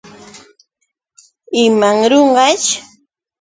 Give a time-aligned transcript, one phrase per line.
[1.63, 2.67] ¿Imanrunqaćh?